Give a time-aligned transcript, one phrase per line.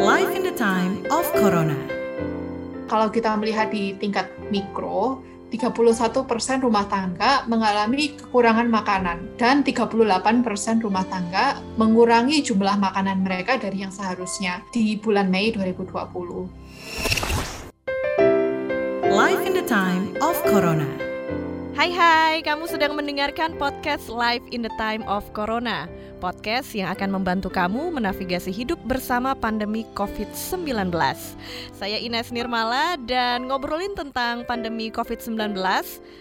[0.00, 1.76] Life in the time of Corona.
[2.88, 5.20] Kalau kita melihat di tingkat mikro,
[5.52, 13.20] 31 persen rumah tangga mengalami kekurangan makanan dan 38 persen rumah tangga mengurangi jumlah makanan
[13.20, 16.48] mereka dari yang seharusnya di bulan Mei 2020.
[19.04, 21.09] Life in the time of Corona.
[21.70, 25.86] Hai hai, kamu sedang mendengarkan podcast Live in the Time of Corona.
[26.20, 30.92] Podcast yang akan membantu kamu menavigasi hidup bersama pandemi COVID-19
[31.72, 35.56] Saya Ines Nirmala dan ngobrolin tentang pandemi COVID-19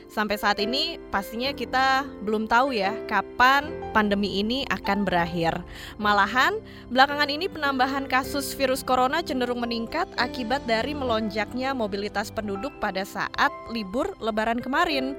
[0.08, 5.54] Sampai saat ini pastinya kita belum tahu ya kapan pandemi ini akan berakhir.
[6.00, 6.58] Malahan
[6.90, 13.52] belakangan ini penambahan kasus virus corona cenderung meningkat akibat dari melonjaknya mobilitas penduduk pada saat
[13.70, 15.14] libur lebaran kemarin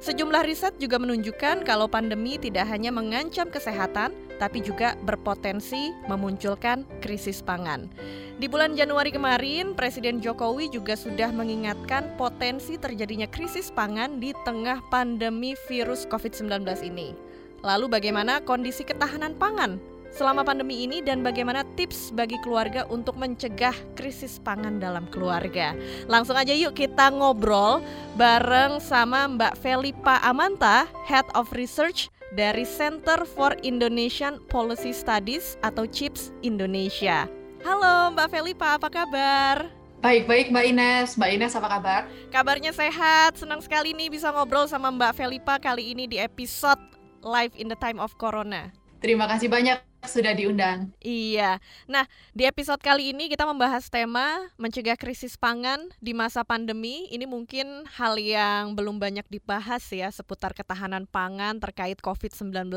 [0.00, 7.44] Sejumlah riset juga menunjukkan kalau pandemi tidak hanya mengancam kesehatan, tapi juga berpotensi memunculkan krisis
[7.44, 7.92] pangan.
[8.40, 14.80] Di bulan Januari kemarin, Presiden Jokowi juga sudah mengingatkan potensi terjadinya krisis pangan di tengah
[14.88, 17.12] pandemi virus COVID-19 ini.
[17.60, 19.76] Lalu bagaimana kondisi ketahanan pangan
[20.10, 25.74] selama pandemi ini dan bagaimana tips bagi keluarga untuk mencegah krisis pangan dalam keluarga.
[26.10, 27.82] Langsung aja yuk kita ngobrol
[28.18, 35.86] bareng sama Mbak Felipa Amanta, Head of Research dari Center for Indonesian Policy Studies atau
[35.86, 37.26] CHIPS Indonesia.
[37.60, 39.68] Halo Mbak Felipa, apa kabar?
[40.00, 42.00] Baik-baik Mbak Ines, Mbak Ines apa kabar?
[42.32, 46.80] Kabarnya sehat, senang sekali nih bisa ngobrol sama Mbak Felipa kali ini di episode
[47.20, 48.72] Live in the Time of Corona.
[49.04, 50.92] Terima kasih banyak sudah diundang.
[51.04, 51.60] Iya.
[51.84, 57.06] Nah, di episode kali ini kita membahas tema mencegah krisis pangan di masa pandemi.
[57.12, 62.72] Ini mungkin hal yang belum banyak dibahas ya seputar ketahanan pangan terkait COVID-19.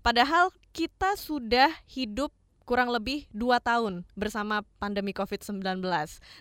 [0.00, 2.30] Padahal kita sudah hidup
[2.62, 5.82] kurang lebih dua tahun bersama pandemi COVID-19.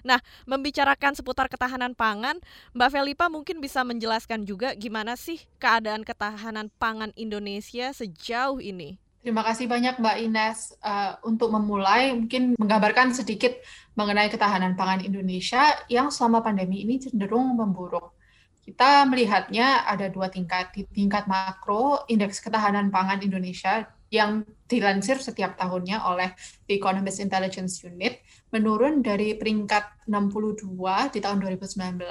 [0.05, 2.37] Nah, membicarakan seputar ketahanan pangan,
[2.77, 9.01] Mbak Felipa mungkin bisa menjelaskan juga gimana sih keadaan ketahanan pangan Indonesia sejauh ini?
[9.21, 13.53] Terima kasih banyak Mbak Ines uh, untuk memulai mungkin menggambarkan sedikit
[13.93, 18.17] mengenai ketahanan pangan Indonesia yang selama pandemi ini cenderung memburuk.
[18.65, 20.73] Kita melihatnya ada dua tingkat.
[20.73, 26.33] Di tingkat makro, indeks ketahanan pangan Indonesia yang dilansir setiap tahunnya oleh
[26.65, 30.73] The Economist Intelligence Unit menurun dari peringkat 62
[31.13, 32.09] di tahun 2019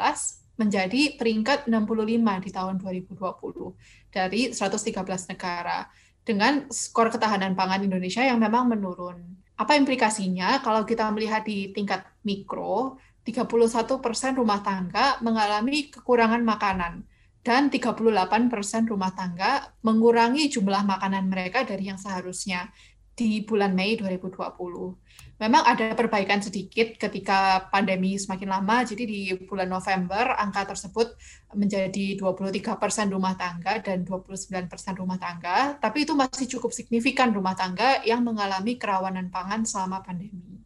[0.63, 5.89] menjadi peringkat 65 di tahun 2020 dari 113 negara
[6.25, 9.21] dengan skor ketahanan pangan Indonesia yang memang menurun.
[9.61, 17.05] Apa implikasinya kalau kita melihat di tingkat mikro, 31 persen rumah tangga mengalami kekurangan makanan
[17.41, 22.69] dan 38 persen rumah tangga mengurangi jumlah makanan mereka dari yang seharusnya
[23.17, 28.85] di bulan Mei 2020 memang ada perbaikan sedikit ketika pandemi semakin lama.
[28.85, 31.17] Jadi di bulan November angka tersebut
[31.57, 35.81] menjadi 23 persen rumah tangga dan 29 persen rumah tangga.
[35.81, 40.61] Tapi itu masih cukup signifikan rumah tangga yang mengalami kerawanan pangan selama pandemi.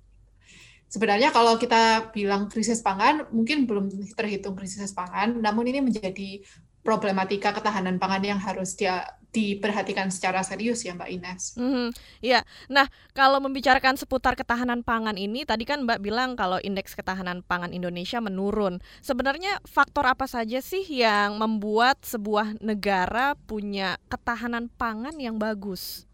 [0.90, 6.42] Sebenarnya kalau kita bilang krisis pangan, mungkin belum terhitung krisis pangan, namun ini menjadi
[6.86, 9.02] problematika ketahanan pangan yang harus dia
[9.34, 11.42] diperhatikan secara serius ya Mbak Ines.
[11.58, 11.88] Mm-hmm.
[12.22, 17.42] Ya, nah kalau membicarakan seputar ketahanan pangan ini, tadi kan Mbak bilang kalau indeks ketahanan
[17.42, 18.78] pangan Indonesia menurun.
[19.02, 26.06] Sebenarnya faktor apa saja sih yang membuat sebuah negara punya ketahanan pangan yang bagus?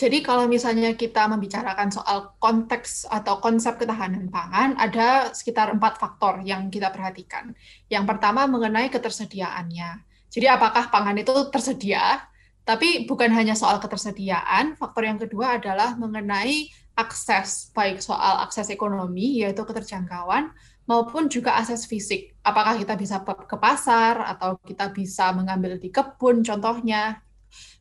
[0.00, 6.40] Jadi kalau misalnya kita membicarakan soal konteks atau konsep ketahanan pangan, ada sekitar empat faktor
[6.40, 7.52] yang kita perhatikan.
[7.92, 10.08] Yang pertama mengenai ketersediaannya.
[10.30, 12.22] Jadi apakah pangan itu tersedia?
[12.62, 19.42] Tapi bukan hanya soal ketersediaan, faktor yang kedua adalah mengenai akses, baik soal akses ekonomi,
[19.42, 20.54] yaitu keterjangkauan,
[20.86, 22.38] maupun juga akses fisik.
[22.46, 27.18] Apakah kita bisa ke pasar, atau kita bisa mengambil di kebun, contohnya.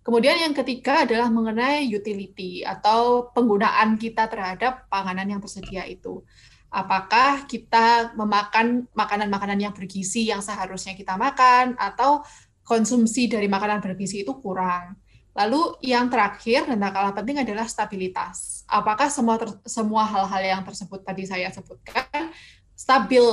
[0.01, 6.25] Kemudian yang ketiga adalah mengenai utility, atau penggunaan kita terhadap panganan yang tersedia itu
[6.69, 12.21] apakah kita memakan makanan-makanan yang bergizi yang seharusnya kita makan atau
[12.69, 14.93] konsumsi dari makanan bergizi itu kurang.
[15.33, 18.61] Lalu yang terakhir dan tak kalah penting adalah stabilitas.
[18.69, 22.29] Apakah semua ter, semua hal-hal yang tersebut tadi saya sebutkan
[22.77, 23.23] stabil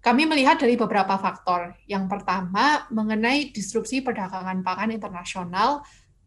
[0.00, 1.80] Kami melihat dari beberapa faktor.
[1.88, 5.80] Yang pertama, mengenai disrupsi perdagangan pangan internasional,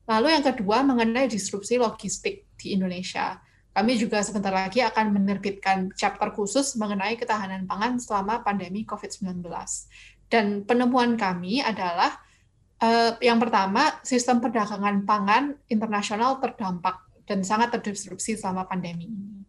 [0.10, 3.38] lalu yang kedua mengenai disrupsi logistik di Indonesia.
[3.74, 9.42] Kami juga sebentar lagi akan menerbitkan chapter khusus mengenai ketahanan pangan selama pandemi COVID-19.
[10.30, 12.22] Dan penemuan kami adalah
[12.78, 19.42] uh, yang pertama, sistem perdagangan pangan internasional terdampak dan sangat terdisrupsi selama pandemi ini.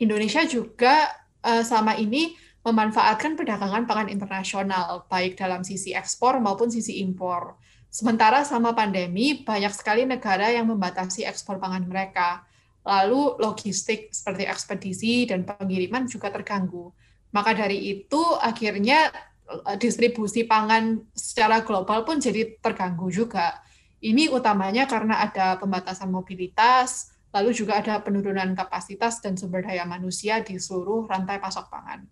[0.00, 1.12] Indonesia juga
[1.44, 2.32] uh, selama ini
[2.64, 7.58] memanfaatkan perdagangan pangan internasional, baik dalam sisi ekspor maupun sisi impor.
[7.92, 12.48] Sementara selama pandemi, banyak sekali negara yang membatasi ekspor pangan mereka
[12.82, 16.90] Lalu logistik seperti ekspedisi dan pengiriman juga terganggu.
[17.30, 19.10] Maka dari itu akhirnya
[19.46, 23.62] eh, distribusi pangan secara global pun jadi terganggu juga.
[24.02, 30.42] Ini utamanya karena ada pembatasan mobilitas, lalu juga ada penurunan kapasitas dan sumber daya manusia
[30.42, 32.02] di seluruh rantai pasok pangan.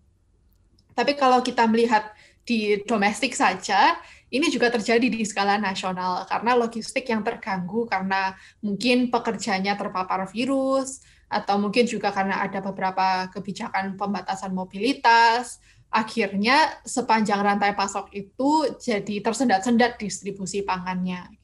[0.95, 2.11] Tapi kalau kita melihat
[2.45, 3.97] di domestik saja,
[4.31, 8.31] ini juga terjadi di skala nasional karena logistik yang terganggu karena
[8.63, 15.59] mungkin pekerjanya terpapar virus atau mungkin juga karena ada beberapa kebijakan pembatasan mobilitas.
[15.91, 21.40] Akhirnya sepanjang rantai pasok itu jadi tersendat-sendat distribusi pangannya.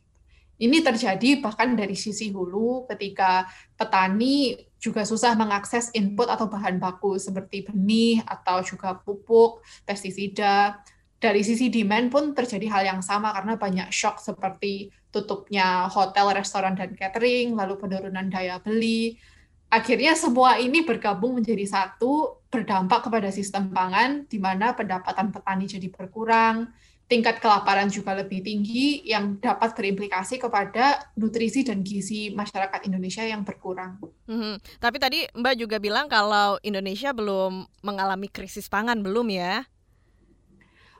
[0.57, 3.45] Ini terjadi bahkan dari sisi hulu ketika
[3.77, 10.81] petani juga susah mengakses input atau bahan baku seperti benih atau juga pupuk, pestisida
[11.17, 16.77] dari sisi demand pun terjadi hal yang sama karena banyak shock seperti tutupnya hotel, restoran,
[16.77, 19.17] dan catering, lalu penurunan daya beli.
[19.67, 25.89] Akhirnya semua ini bergabung menjadi satu, berdampak kepada sistem pangan, di mana pendapatan petani jadi
[25.91, 26.71] berkurang,
[27.07, 33.47] tingkat kelaparan juga lebih tinggi, yang dapat berimplikasi kepada nutrisi dan gizi masyarakat Indonesia yang
[33.47, 33.95] berkurang.
[34.27, 39.63] Hmm, tapi tadi Mbak juga bilang kalau Indonesia belum mengalami krisis pangan, belum ya?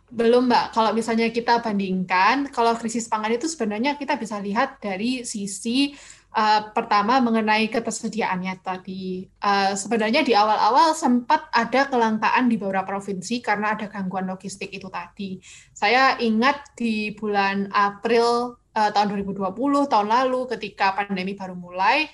[0.08, 0.72] Belum, Mbak.
[0.72, 5.92] Kalau misalnya kita bandingkan, kalau krisis pangan itu sebenarnya kita bisa lihat dari sisi
[6.38, 9.26] uh, pertama mengenai ketersediaannya tadi.
[9.42, 14.88] Uh, sebenarnya di awal-awal sempat ada kelangkaan di beberapa provinsi karena ada gangguan logistik itu
[14.94, 15.42] tadi.
[15.74, 22.06] Saya ingat di bulan April uh, tahun 2020, tahun lalu ketika pandemi baru mulai,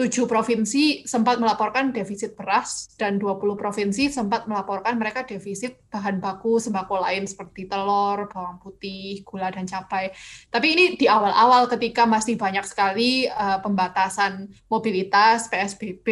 [0.00, 6.56] tujuh provinsi sempat melaporkan defisit beras dan 20 provinsi sempat melaporkan mereka defisit bahan baku
[6.56, 10.08] sembako lain seperti telur, bawang putih, gula dan cabai.
[10.48, 16.08] Tapi ini di awal-awal ketika masih banyak sekali uh, pembatasan mobilitas PSBB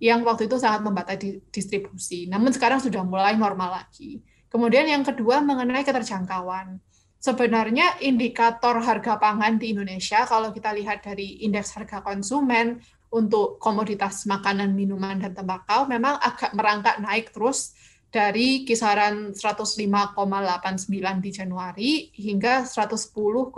[0.00, 2.24] yang waktu itu sangat membatasi distribusi.
[2.32, 4.24] Namun sekarang sudah mulai normal lagi.
[4.48, 6.80] Kemudian yang kedua mengenai keterjangkauan
[7.18, 12.78] sebenarnya indikator harga pangan di Indonesia, kalau kita lihat dari indeks harga konsumen,
[13.08, 17.72] untuk komoditas makanan, minuman, dan tembakau memang agak merangkak naik terus
[18.08, 23.52] dari kisaran 105,89 di Januari hingga 110,03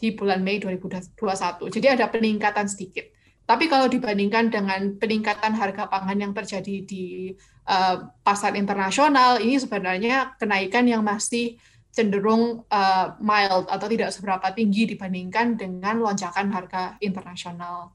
[0.00, 1.70] di bulan Mei 2021.
[1.70, 3.06] Jadi ada peningkatan sedikit.
[3.46, 7.34] Tapi kalau dibandingkan dengan peningkatan harga pangan yang terjadi di
[7.66, 11.58] uh, pasar internasional, ini sebenarnya kenaikan yang masih
[11.90, 17.90] cenderung uh, mild atau tidak seberapa tinggi dibandingkan dengan lonjakan harga internasional.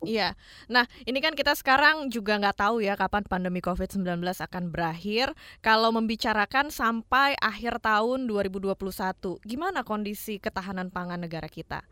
[0.00, 0.32] Iya.
[0.72, 5.36] Nah, ini kan kita sekarang juga nggak tahu ya kapan pandemi COVID-19 akan berakhir.
[5.60, 11.84] Kalau membicarakan sampai akhir tahun 2021, gimana kondisi ketahanan pangan negara kita?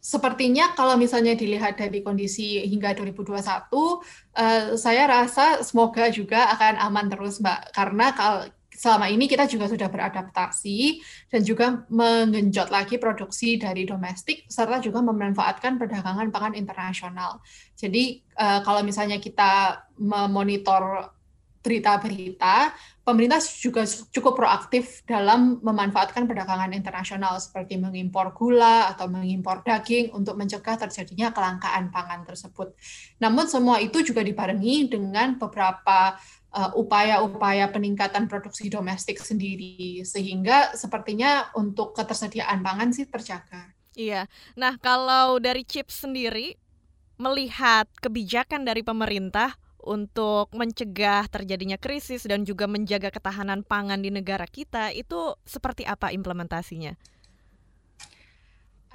[0.00, 4.00] Sepertinya kalau misalnya dilihat dari kondisi hingga 2021,
[4.38, 7.74] eh, saya rasa semoga juga akan aman terus, Mbak.
[7.74, 8.46] Karena kalau
[8.76, 11.00] selama ini kita juga sudah beradaptasi
[11.32, 17.40] dan juga mengenjot lagi produksi dari domestik serta juga memanfaatkan perdagangan pangan internasional.
[17.72, 21.16] Jadi uh, kalau misalnya kita memonitor
[21.66, 22.70] berita-berita,
[23.02, 23.82] pemerintah juga
[24.14, 31.34] cukup proaktif dalam memanfaatkan perdagangan internasional seperti mengimpor gula atau mengimpor daging untuk mencegah terjadinya
[31.34, 32.70] kelangkaan pangan tersebut.
[33.18, 36.14] Namun semua itu juga dibarengi dengan beberapa
[36.56, 43.76] Uh, upaya-upaya uh, peningkatan produksi domestik sendiri sehingga sepertinya untuk ketersediaan pangan sih terjaga.
[43.92, 44.24] Iya.
[44.56, 46.56] Nah, kalau dari Chips sendiri
[47.20, 54.44] melihat kebijakan dari pemerintah untuk mencegah terjadinya krisis dan juga menjaga ketahanan pangan di negara
[54.44, 56.92] kita itu seperti apa implementasinya?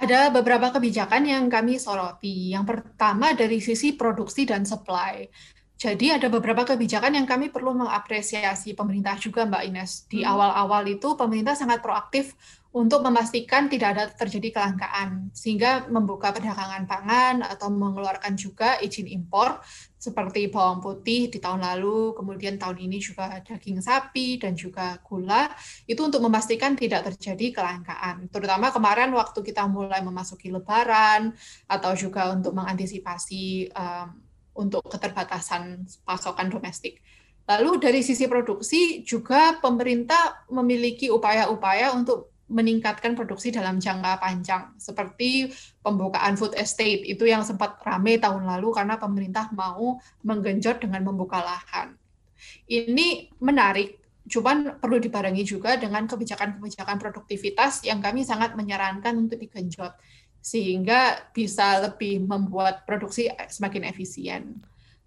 [0.02, 2.52] Ada beberapa kebijakan yang kami soroti.
[2.52, 5.24] Yang pertama dari sisi produksi dan supply.
[5.82, 10.06] Jadi ada beberapa kebijakan yang kami perlu mengapresiasi pemerintah juga Mbak Ines.
[10.06, 10.30] Di hmm.
[10.30, 10.94] awal-awal hmm.
[10.94, 12.38] itu pemerintah sangat proaktif
[12.72, 19.60] untuk memastikan tidak ada terjadi kelangkaan, sehingga membuka perdagangan pangan atau mengeluarkan juga izin impor
[20.00, 25.52] seperti bawang putih di tahun lalu, kemudian tahun ini juga daging sapi dan juga gula,
[25.84, 28.30] itu untuk memastikan tidak terjadi kelangkaan.
[28.32, 31.36] Terutama kemarin waktu kita mulai memasuki lebaran,
[31.68, 34.21] atau juga untuk mengantisipasi um,
[34.56, 37.00] untuk keterbatasan pasokan domestik.
[37.48, 45.48] Lalu dari sisi produksi juga pemerintah memiliki upaya-upaya untuk meningkatkan produksi dalam jangka panjang seperti
[45.80, 51.40] pembukaan food estate itu yang sempat ramai tahun lalu karena pemerintah mau menggenjot dengan membuka
[51.40, 51.96] lahan.
[52.68, 59.96] Ini menarik, cuman perlu dibarengi juga dengan kebijakan-kebijakan produktivitas yang kami sangat menyarankan untuk digenjot
[60.42, 64.58] sehingga bisa lebih membuat produksi semakin efisien.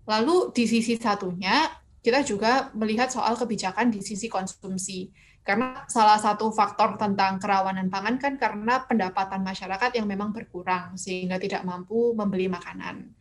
[0.08, 1.68] Lalu di sisi satunya
[2.00, 5.12] kita juga melihat soal kebijakan di sisi konsumsi
[5.46, 11.38] karena salah satu faktor tentang kerawanan pangan kan karena pendapatan masyarakat yang memang berkurang sehingga
[11.38, 13.14] tidak mampu membeli makanan.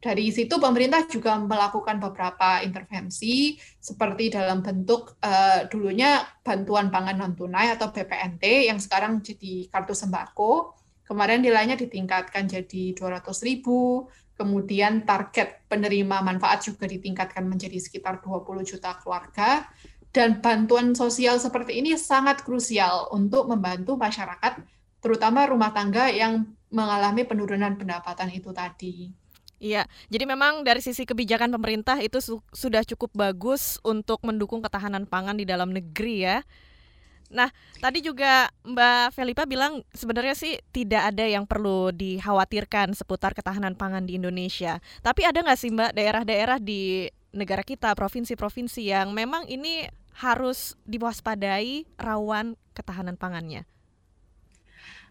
[0.00, 7.32] Dari situ pemerintah juga melakukan beberapa intervensi seperti dalam bentuk uh, dulunya bantuan pangan non
[7.36, 10.79] tunai atau BPNT yang sekarang jadi kartu sembako.
[11.10, 14.06] Kemarin nilainya ditingkatkan jadi 200 ribu,
[14.38, 19.66] kemudian target penerima manfaat juga ditingkatkan menjadi sekitar 20 juta keluarga
[20.14, 24.62] dan bantuan sosial seperti ini sangat krusial untuk membantu masyarakat,
[25.02, 29.10] terutama rumah tangga yang mengalami penurunan pendapatan itu tadi.
[29.58, 35.10] Iya, jadi memang dari sisi kebijakan pemerintah itu su sudah cukup bagus untuk mendukung ketahanan
[35.10, 36.46] pangan di dalam negeri ya.
[37.30, 37.46] Nah,
[37.78, 44.02] tadi juga Mbak Felipa bilang sebenarnya sih tidak ada yang perlu dikhawatirkan seputar ketahanan pangan
[44.02, 44.82] di Indonesia.
[44.98, 49.86] Tapi ada nggak sih Mbak daerah-daerah di negara kita, provinsi-provinsi yang memang ini
[50.18, 53.62] harus diwaspadai rawan ketahanan pangannya?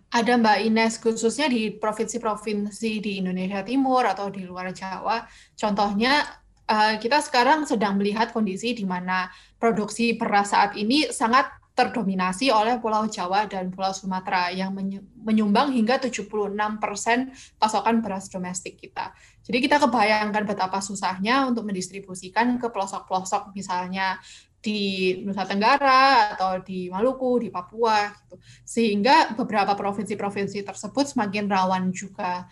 [0.09, 5.23] Ada Mbak Ines, khususnya di provinsi-provinsi di Indonesia Timur atau di luar Jawa.
[5.53, 6.25] Contohnya,
[6.65, 9.29] eh, kita sekarang sedang melihat kondisi di mana
[9.61, 14.75] produksi beras saat ini sangat terdominasi oleh Pulau Jawa dan Pulau Sumatera yang
[15.23, 16.27] menyumbang hingga 76
[16.75, 19.15] persen pasokan beras domestik kita.
[19.47, 24.19] Jadi kita kebayangkan betapa susahnya untuk mendistribusikan ke pelosok-pelosok misalnya
[24.59, 28.35] di Nusa Tenggara atau di Maluku, di Papua gitu.
[28.67, 32.43] Sehingga beberapa provinsi-provinsi tersebut semakin rawan juga.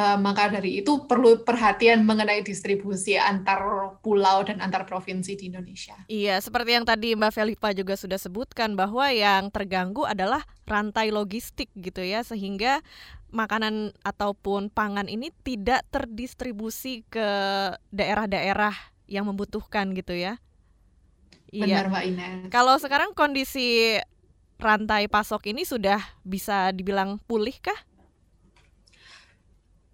[0.00, 3.60] Uh, maka dari itu perlu perhatian mengenai distribusi antar
[4.00, 5.92] pulau dan antar provinsi di Indonesia.
[6.08, 11.68] Iya, seperti yang tadi Mbak Felipa juga sudah sebutkan bahwa yang terganggu adalah rantai logistik
[11.76, 12.80] gitu ya, sehingga
[13.28, 17.28] makanan ataupun pangan ini tidak terdistribusi ke
[17.92, 18.72] daerah-daerah
[19.04, 20.40] yang membutuhkan gitu ya.
[21.52, 21.84] Iya.
[21.84, 22.48] Benar Mbak Ines.
[22.48, 24.00] Kalau sekarang kondisi
[24.56, 27.76] rantai pasok ini sudah bisa dibilang pulih kah?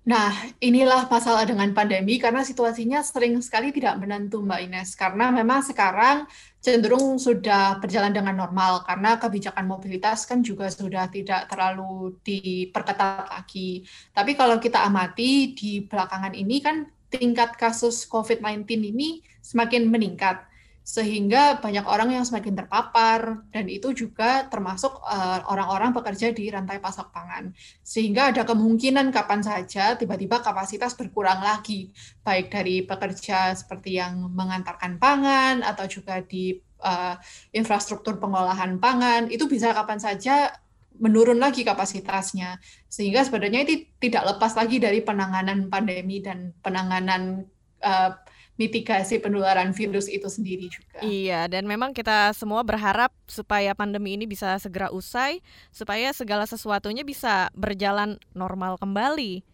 [0.07, 0.31] Nah,
[0.63, 4.95] inilah masalah dengan pandemi karena situasinya sering sekali tidak menentu Mbak Ines.
[4.95, 6.31] Karena memang sekarang
[6.63, 13.83] cenderung sudah berjalan dengan normal karena kebijakan mobilitas kan juga sudah tidak terlalu diperketat lagi.
[14.15, 18.63] Tapi kalau kita amati di belakangan ini kan tingkat kasus COVID-19
[18.95, 20.39] ini semakin meningkat
[20.87, 26.47] sehingga banyak orang yang semakin terpapar dan itu juga termasuk eh, orang-orang uh, bekerja di
[26.47, 27.51] rantai pasok pangan.
[27.83, 31.91] Sehingga ada kemungkinan kapan saja tiba-tiba kapasitas berkurang lagi
[32.23, 37.19] baik dari pekerja seperti yang mengantarkan pangan atau juga di uh,
[37.51, 40.55] infrastruktur pengolahan pangan itu bisa kapan saja
[41.03, 42.63] menurun lagi kapasitasnya.
[42.87, 47.43] Sehingga sebenarnya itu tidak lepas lagi dari penanganan pandemi dan penanganan
[47.83, 48.15] uh,
[48.57, 51.05] mitigasi penularan virus itu sendiri juga.
[51.05, 57.05] Iya, dan memang kita semua berharap supaya pandemi ini bisa segera usai, supaya segala sesuatunya
[57.05, 59.45] bisa berjalan normal kembali.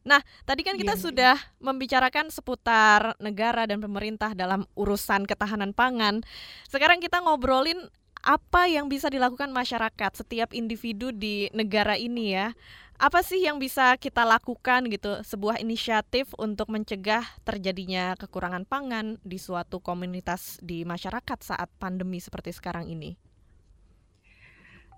[0.00, 1.60] Nah, tadi kan kita iya, sudah iya.
[1.60, 6.24] membicarakan seputar negara dan pemerintah dalam urusan ketahanan pangan.
[6.72, 12.52] Sekarang kita ngobrolin apa yang bisa dilakukan masyarakat setiap individu di negara ini ya
[13.00, 19.40] apa sih yang bisa kita lakukan gitu sebuah inisiatif untuk mencegah terjadinya kekurangan pangan di
[19.40, 23.16] suatu komunitas di masyarakat saat pandemi seperti sekarang ini?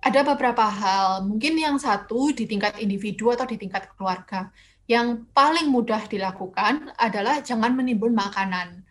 [0.02, 4.50] Ada beberapa hal, mungkin yang satu di tingkat individu atau di tingkat keluarga.
[4.90, 8.82] Yang paling mudah dilakukan adalah jangan menimbun makanan.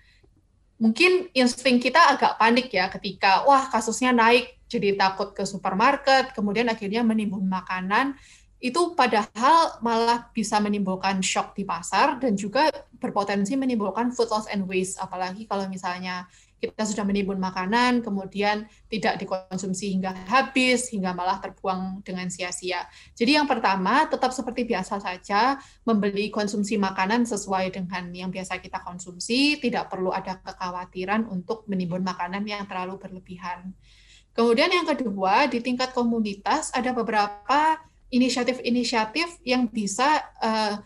[0.80, 6.72] Mungkin insting kita agak panik ya ketika wah kasusnya naik jadi takut ke supermarket, kemudian
[6.72, 8.16] akhirnya menimbun makanan
[8.62, 12.70] itu padahal malah bisa menimbulkan shock di pasar dan juga
[13.02, 16.30] berpotensi menimbulkan food loss and waste apalagi kalau misalnya
[16.62, 22.86] kita sudah menimbun makanan kemudian tidak dikonsumsi hingga habis hingga malah terbuang dengan sia-sia.
[23.18, 28.86] Jadi yang pertama tetap seperti biasa saja membeli konsumsi makanan sesuai dengan yang biasa kita
[28.86, 33.74] konsumsi, tidak perlu ada kekhawatiran untuk menimbun makanan yang terlalu berlebihan.
[34.32, 40.84] Kemudian yang kedua di tingkat komunitas ada beberapa inisiatif-inisiatif yang bisa uh,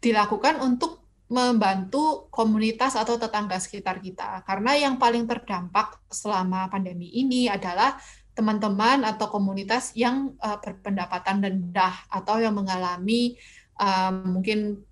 [0.00, 1.00] dilakukan untuk
[1.30, 4.42] membantu komunitas atau tetangga sekitar kita.
[4.44, 7.96] Karena yang paling terdampak selama pandemi ini adalah
[8.34, 13.38] teman-teman atau komunitas yang uh, berpendapatan rendah atau yang mengalami
[13.78, 14.82] uh, mungkin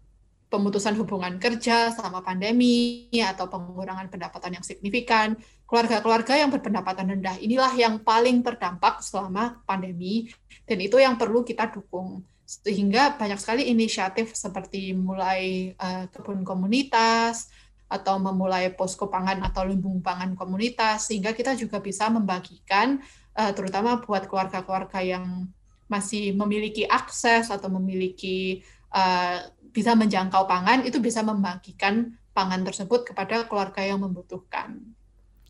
[0.49, 5.37] pemutusan hubungan kerja selama pandemi atau pengurangan pendapatan yang signifikan.
[5.69, 10.33] Keluarga-keluarga yang berpendapatan rendah inilah yang paling terdampak selama pandemi
[10.65, 12.25] dan itu yang perlu kita dukung.
[12.49, 17.53] Sehingga banyak sekali inisiatif seperti mulai uh, kebun komunitas
[17.85, 23.01] atau memulai posko pangan atau lumbung pangan komunitas sehingga kita juga bisa membagikan
[23.37, 25.53] uh, terutama buat keluarga-keluarga yang
[25.89, 29.41] masih memiliki akses atau memiliki uh,
[29.73, 34.97] bisa menjangkau pangan itu bisa membagikan pangan tersebut kepada keluarga yang membutuhkan.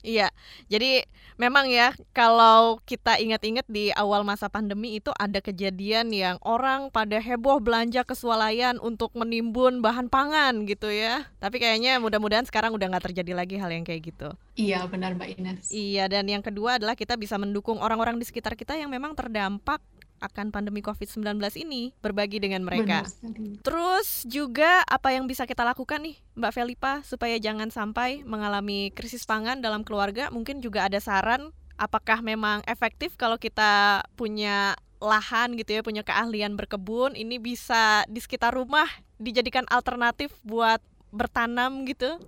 [0.09, 0.33] Iya,
[0.73, 1.05] jadi
[1.37, 7.21] memang ya kalau kita ingat-ingat di awal masa pandemi itu ada kejadian yang orang pada
[7.21, 11.29] heboh belanja ke swalayan untuk menimbun bahan pangan gitu ya.
[11.45, 14.33] Tapi kayaknya mudah-mudahan sekarang udah nggak terjadi lagi hal yang kayak gitu.
[14.57, 15.69] Iya benar Mbak Ines.
[15.69, 19.85] Iya dan yang kedua adalah kita bisa mendukung orang-orang di sekitar kita yang memang terdampak
[20.19, 23.07] akan pandemi COVID-19 ini berbagi dengan mereka.
[23.63, 29.27] Terus juga apa yang bisa kita lakukan nih Mbak Felipa supaya jangan sampai mengalami krisis
[29.27, 30.31] pangan dalam keluarga?
[30.31, 36.59] Mungkin juga ada saran apakah memang efektif kalau kita punya lahan gitu ya, punya keahlian
[36.59, 38.91] berkebun, ini bisa di sekitar rumah
[39.23, 40.83] dijadikan alternatif buat
[41.15, 42.19] bertanam gitu?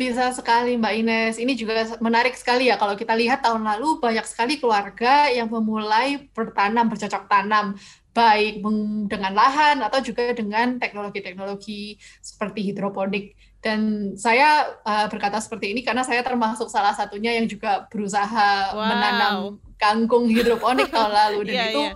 [0.00, 1.36] Bisa sekali Mbak Ines.
[1.36, 6.24] Ini juga menarik sekali ya kalau kita lihat tahun lalu banyak sekali keluarga yang memulai
[6.32, 7.76] bertanam, bercocok tanam
[8.16, 8.64] baik
[9.12, 13.36] dengan lahan atau juga dengan teknologi-teknologi seperti hidroponik.
[13.60, 18.88] Dan saya uh, berkata seperti ini karena saya termasuk salah satunya yang juga berusaha wow.
[18.88, 19.36] menanam
[19.76, 21.94] kangkung hidroponik tahun lalu dan yeah, itu yeah.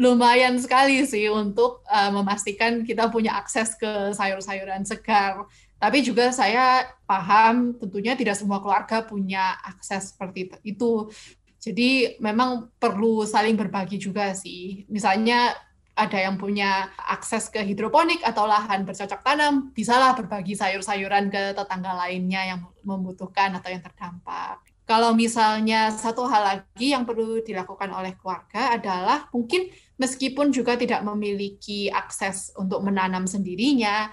[0.00, 5.44] lumayan sekali sih untuk uh, memastikan kita punya akses ke sayur-sayuran segar
[5.76, 11.12] tapi juga saya paham tentunya tidak semua keluarga punya akses seperti itu.
[11.60, 14.86] Jadi memang perlu saling berbagi juga sih.
[14.88, 15.52] Misalnya
[15.96, 21.96] ada yang punya akses ke hidroponik atau lahan bercocok tanam, bisalah berbagi sayur-sayuran ke tetangga
[21.96, 24.60] lainnya yang membutuhkan atau yang terdampak.
[24.86, 29.66] Kalau misalnya satu hal lagi yang perlu dilakukan oleh keluarga adalah mungkin
[29.98, 34.06] meskipun juga tidak memiliki akses untuk menanam sendirinya,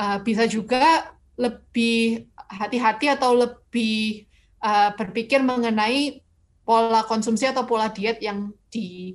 [0.00, 4.24] uh, bisa juga lebih hati-hati atau lebih
[4.64, 6.24] uh, berpikir mengenai
[6.64, 9.12] pola konsumsi atau pola diet yang di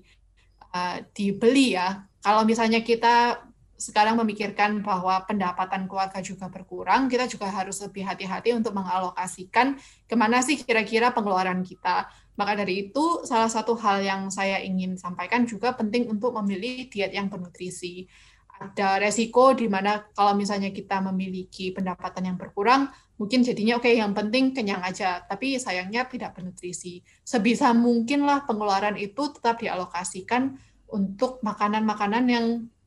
[0.73, 2.05] uh, dibeli ya.
[2.21, 3.41] Kalau misalnya kita
[3.75, 9.75] sekarang memikirkan bahwa pendapatan keluarga juga berkurang, kita juga harus lebih hati-hati untuk mengalokasikan
[10.07, 12.07] ke mana sih kira-kira pengeluaran kita.
[12.39, 17.11] Maka dari itu, salah satu hal yang saya ingin sampaikan juga penting untuk memilih diet
[17.11, 18.07] yang bernutrisi
[18.55, 22.87] ada resiko di mana kalau misalnya kita memiliki pendapatan yang berkurang,
[23.19, 27.03] mungkin jadinya oke okay, yang penting kenyang aja, tapi sayangnya tidak bernutrisi.
[27.21, 30.55] Sebisa mungkinlah pengeluaran itu tetap dialokasikan
[30.91, 32.45] untuk makanan-makanan yang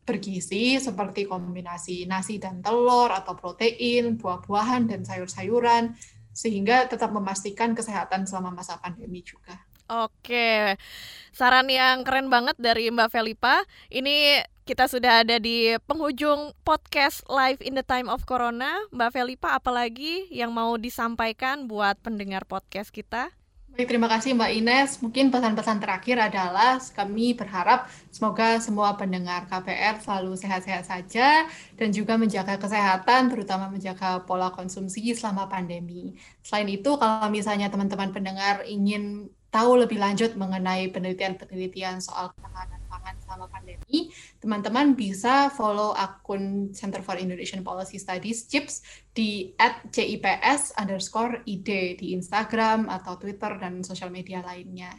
[0.09, 5.93] bergizi seperti kombinasi nasi dan telur atau protein, buah-buahan dan sayur-sayuran
[6.33, 9.69] sehingga tetap memastikan kesehatan selama masa pandemi juga.
[9.89, 10.77] Oke,
[11.33, 13.65] saran yang keren banget dari Mbak Felipa.
[13.89, 18.77] Ini kita sudah ada di penghujung podcast Live in the Time of Corona.
[18.93, 23.33] Mbak Felipa, apalagi yang mau disampaikan buat pendengar podcast kita?
[23.73, 24.91] Baik, terima kasih Mbak Ines.
[25.01, 31.49] Mungkin pesan-pesan terakhir adalah kami berharap semoga semua pendengar KPR selalu sehat-sehat saja
[31.81, 36.13] dan juga menjaga kesehatan, terutama menjaga pola konsumsi selama pandemi.
[36.45, 43.17] Selain itu, kalau misalnya teman-teman pendengar ingin tahu lebih lanjut mengenai penelitian-penelitian soal ketahanan pangan
[43.25, 43.68] selama pandemi,
[44.39, 48.85] teman-teman bisa follow akun Center for Indonesian Policy Studies CIPS
[49.17, 49.57] di
[49.91, 54.93] @cips underscore id di Instagram atau Twitter dan sosial media lainnya.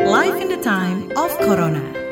[0.00, 2.09] Live in the Time of Corona.